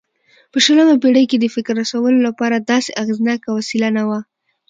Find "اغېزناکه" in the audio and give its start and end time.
3.01-3.49